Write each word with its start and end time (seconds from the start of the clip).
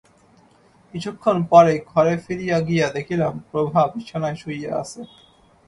কিছুক্ষণ 0.93 1.37
পরে 1.51 1.73
ঘরে 1.91 2.13
ফিরিয়া 2.25 2.57
গিয়া 2.59 2.87
দেখিলাম 2.95 3.33
প্রভা 3.49 3.81
বিছানায় 3.93 4.37
শুইয়া 4.41 4.71
আছে। 4.81 5.01